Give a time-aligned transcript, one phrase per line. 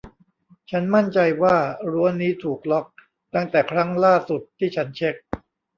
[0.71, 1.55] ฉันมั่นใจว่า
[1.91, 2.85] รั้วนี้ถูกล็อค
[3.35, 5.15] ตั้งแต่ครั้งล่าสุดที่ฉันเช็ค